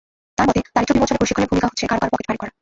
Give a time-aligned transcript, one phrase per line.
[0.37, 2.51] তাঁর মতে, দারিদ্র্য বিমোচনে প্রশিক্ষণের ভূমিকা হচ্ছে কারও কারও পকেট ভারী করা।